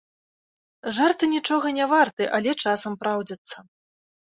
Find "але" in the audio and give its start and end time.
2.41-2.51